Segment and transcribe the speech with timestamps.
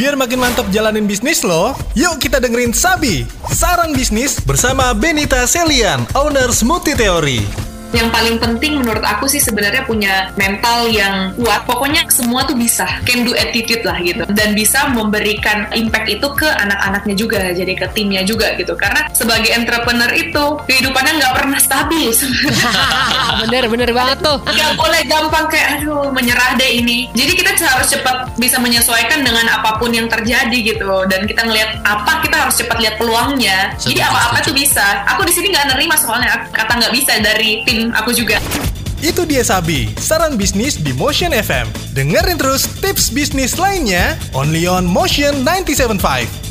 [0.00, 6.08] Biar makin mantap jalanin bisnis lo, yuk kita dengerin Sabi, saran bisnis bersama Benita Selian,
[6.16, 11.66] owner Smoothie Theory yang paling penting menurut aku sih sebenarnya punya mental yang kuat.
[11.66, 14.22] Pokoknya semua tuh bisa, can do attitude lah gitu.
[14.30, 18.78] Dan bisa memberikan impact itu ke anak-anaknya juga, jadi ke timnya juga gitu.
[18.78, 22.10] Karena sebagai entrepreneur itu kehidupannya nggak pernah stabil.
[23.46, 24.38] bener bener banget tuh.
[24.46, 27.10] Gak boleh gampang kayak aduh menyerah deh ini.
[27.14, 31.06] Jadi kita harus cepat bisa menyesuaikan dengan apa pun yang terjadi gitu.
[31.10, 33.74] Dan kita ngelihat apa kita harus cepat lihat peluangnya.
[33.76, 35.04] Jadi apa-apa tuh bisa.
[35.16, 38.36] Aku di sini nggak nerima soalnya kata nggak bisa dari tim aku juga.
[39.00, 41.64] Itu dia Sabi, saran bisnis di Motion FM.
[41.96, 46.49] Dengerin terus tips bisnis lainnya only on Motion 975.